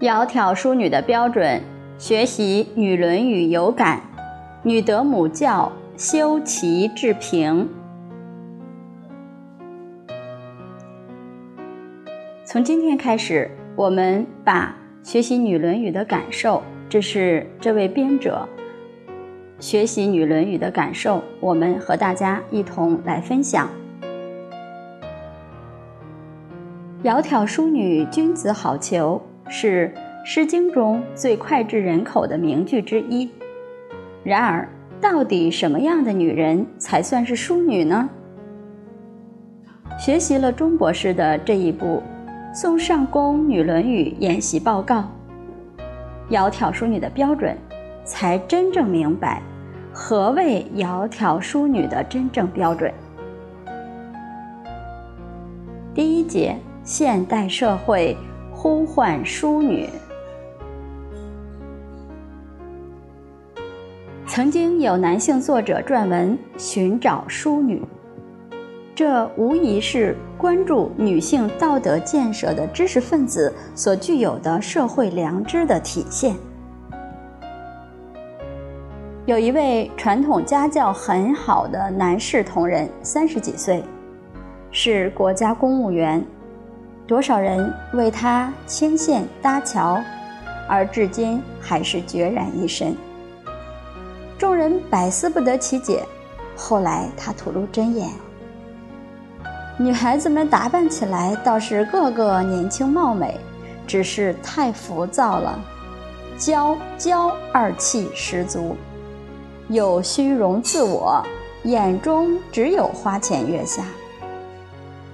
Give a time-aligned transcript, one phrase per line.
[0.00, 1.60] 窈窕淑女的标准，
[1.98, 4.00] 学习《女论语》有感，
[4.62, 7.68] 女德母教，修齐治平。
[12.46, 18.48] 从今天开始，我们把学习《女论语》的感受，这是这位编者
[19.58, 23.68] 学习《女论语》的感受，我们和大家一同来分享。
[27.04, 29.20] 窈窕淑女，君子好逑。
[29.52, 29.92] 是
[30.24, 33.28] 《诗经》中最脍炙人口的名句之一。
[34.22, 34.68] 然而，
[35.00, 38.08] 到底什么样的女人才算是淑女呢？
[39.98, 42.00] 学习了钟博士的这一部
[42.54, 45.02] 《宋上宫女论语演习报告》，
[46.32, 47.56] 窈窕淑女的标准，
[48.04, 49.42] 才真正明白
[49.92, 52.92] 何谓窈窕淑女的真正标准。
[55.92, 58.16] 第一节：现代社会。
[58.62, 59.88] 呼唤淑女。
[64.26, 67.82] 曾经有男性作者撰文寻找淑女，
[68.94, 76.36] 这无疑是关注女性道德建设的知识分子所具有的社会良知的体现。
[79.24, 83.82] 有一位传统家教很好的男士同仁，三十几岁，
[84.70, 86.22] 是国家公务员。
[87.10, 90.00] 多少人为他牵线搭桥，
[90.68, 92.96] 而至今还是孑然一身。
[94.38, 96.04] 众人百思不得其解。
[96.56, 98.08] 后来他吐露真言：
[99.76, 103.36] 女孩子们打扮起来倒是个个年轻貌美，
[103.88, 105.58] 只是太浮躁了，
[106.38, 108.76] 娇娇二气十足，
[109.66, 111.20] 又虚荣自我，
[111.64, 113.82] 眼中只有花前月下。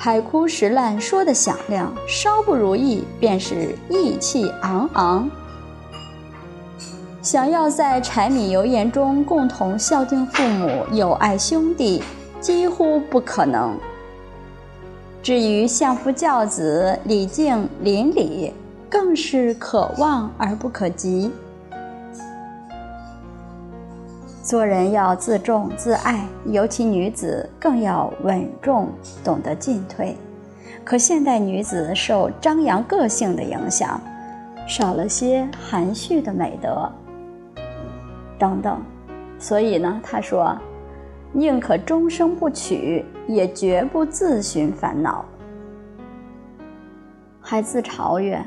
[0.00, 5.28] 海枯石烂说的响亮，稍不如意便是意气昂昂。
[7.20, 12.00] 想要在柴米油盐中共同孝敬父母、友爱兄弟，
[12.40, 13.76] 几乎不可能。
[15.20, 18.54] 至于相夫教子、礼敬邻里，
[18.88, 21.32] 更是可望而不可及。
[24.48, 28.88] 做人要自重自爱，尤其女子更要稳重，
[29.22, 30.16] 懂得进退。
[30.82, 34.00] 可现代女子受张扬个性的影响，
[34.66, 36.90] 少了些含蓄的美德，
[38.38, 38.80] 等等。
[39.38, 40.56] 所以呢，他说
[41.30, 45.26] ：“宁可终生不娶，也绝不自寻烦恼。”
[47.38, 48.42] 还自嘲曰：“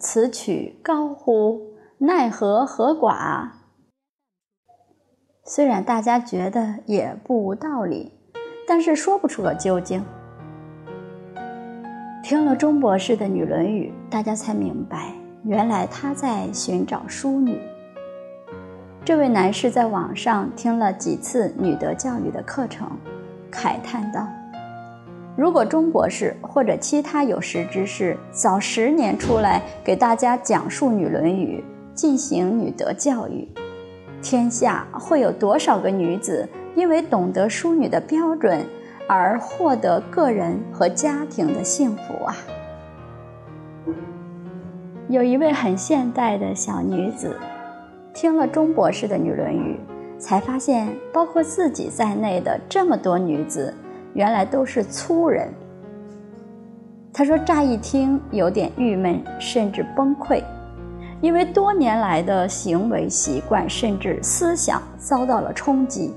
[0.00, 1.60] 此曲高乎？
[1.98, 3.46] 奈何何寡？”
[5.46, 8.10] 虽然大家觉得也不无道理，
[8.66, 10.02] 但是说不出个究竟。
[12.22, 15.12] 听了钟博士的《女论语》，大家才明白，
[15.44, 17.60] 原来他在寻找淑女。
[19.04, 22.90] 这位男士在网上听了几次女德教育的课程，
[23.52, 24.26] 慨叹道
[25.36, 31.62] ：“如果钟博士或者其他有识之士早十年出来给大家讲述《女论语》，
[31.94, 33.46] 进行女德教育。”
[34.24, 38.66] 天下会有多少个女子因为懂得淑女的标准
[39.06, 42.34] 而获得个人和家庭的幸福啊？
[45.08, 47.36] 有一位很现代的小女子，
[48.14, 49.78] 听了钟博士的《女论语》，
[50.18, 53.72] 才发现包括自己在内的这么多女子，
[54.14, 55.52] 原来都是粗人。
[57.12, 60.42] 她说：“乍一听有点郁闷，甚至崩溃。”
[61.24, 66.12] 因为多年来的行为习惯甚至思想遭到了冲击，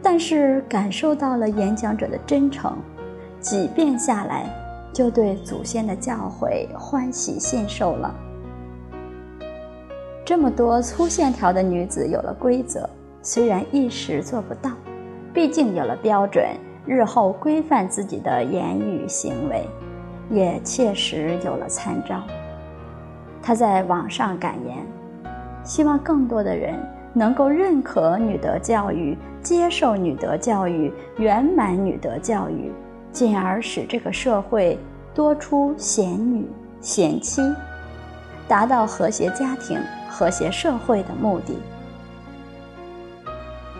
[0.00, 2.78] 但是感受到了演讲者的真诚，
[3.40, 4.48] 几遍下来
[4.92, 8.14] 就对祖先的教诲欢喜信受了。
[10.24, 12.88] 这么多粗线条的女子有了规则，
[13.22, 14.70] 虽然一时做不到，
[15.34, 16.46] 毕竟有了标准，
[16.86, 19.68] 日后规范自己的言语行为，
[20.30, 22.22] 也切实有了参照。
[23.48, 24.76] 他在网上感言，
[25.64, 26.78] 希望更多的人
[27.14, 32.70] 能够认可女德教育，接受女德教育，圆满女德教育，
[33.10, 34.78] 进而使这个社会
[35.14, 36.46] 多出贤女
[36.82, 37.40] 贤妻，
[38.46, 39.80] 达到和谐家庭、
[40.10, 41.56] 和谐社会的目的。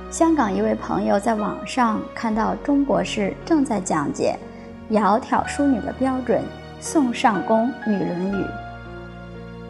[0.09, 4.35] 香港一位朋友在网上看到钟博士正在讲解
[4.89, 6.41] “窈窕淑女”的标准，
[6.81, 8.45] 《宋上宫女论语》。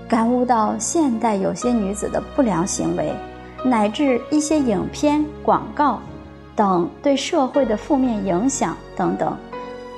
[0.08, 3.12] 感悟到现代有些女子的不良行为，
[3.62, 6.00] 乃至一些影片、广告
[6.56, 9.36] 等对社会的负面影响等等，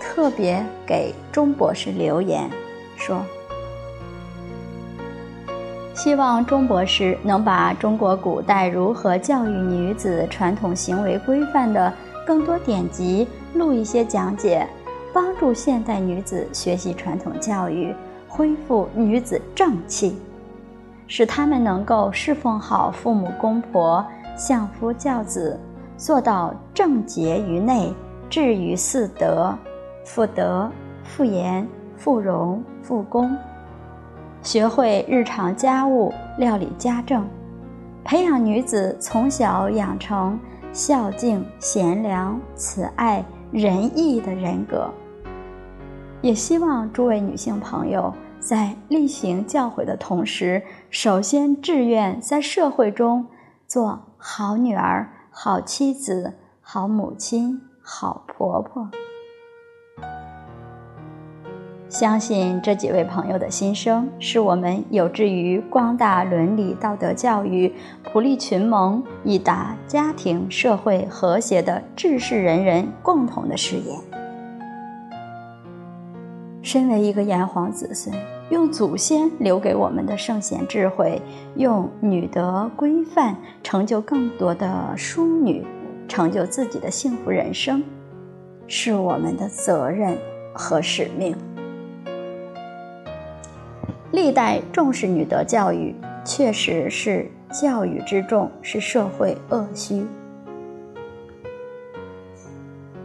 [0.00, 2.50] 特别给钟博士留言
[2.96, 3.22] 说
[5.94, 11.92] ：“希望钟博士能把中国古代如何教育女子传统行为规范的
[12.26, 14.66] 更多典籍录一些讲解，
[15.12, 17.94] 帮助现代女子学习传统教育，
[18.30, 20.16] 恢复女子正气，
[21.08, 24.06] 使她们能够侍奉好父母公婆，
[24.36, 25.58] 相夫教子，
[25.96, 27.92] 做到正洁于内，
[28.30, 29.52] 至于四德：
[30.04, 30.70] 妇德、
[31.02, 31.66] 妇言、
[31.96, 33.36] 妇容、妇功。
[34.42, 37.26] 学会日常家务料理家政，
[38.04, 40.38] 培养女子从小养成
[40.72, 44.88] 孝敬、贤良、慈爱、仁义的人格。
[46.22, 53.26] 也希望诸位女性朋友在例行教诲的同时，首先志愿在社会中
[53.66, 58.90] 做好女儿、好妻子、好母亲、好婆婆。
[61.88, 67.74] 相信这几位朋友的心声，是我们有志于光大伦理道德教育、
[68.04, 74.19] 普利群盟，以达家庭社会和谐的志士仁人共同的誓言。
[76.72, 78.14] 身为一个炎黄子孙，
[78.48, 81.20] 用祖先留给我们的圣贤智慧，
[81.56, 85.66] 用女德规范成就更多的淑女，
[86.06, 87.82] 成就自己的幸福人生，
[88.68, 90.16] 是我们的责任
[90.54, 91.36] 和使命。
[94.12, 95.92] 历代重视女德教育，
[96.24, 100.06] 确实是教育之重，是社会恶需。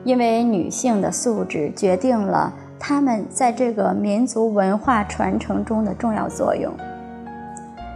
[0.04, 2.54] 因为女性的素质决定了
[2.88, 6.72] 她们在这个民族文化传承中的重要作用。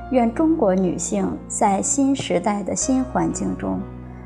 [0.09, 3.79] 愿中国女性在新时代的新环境中，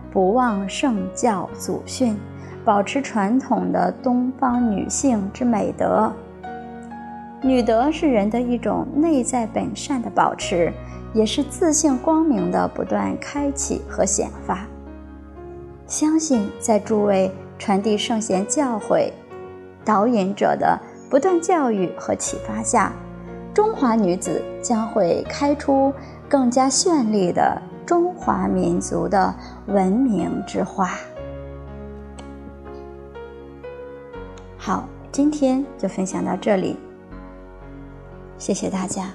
[0.10, 2.18] 不忘圣教祖训，
[2.64, 6.10] 保持传统的东方女性之美德。
[7.42, 10.72] 女德是人的一种内在本善的保持，
[11.14, 14.66] 也是自信光明的不断开启和显发。
[15.88, 17.30] 相信在诸位
[17.60, 19.12] 传递圣贤教诲、
[19.86, 22.94] 导演者的不断教育和启发下，
[23.54, 25.94] 中华女子将会开出
[26.28, 29.34] 更加绚丽的中华民族的
[29.68, 30.90] 文明之花。
[34.58, 36.78] 好，今天就分享到这里。
[38.38, 39.10] 谢谢大家。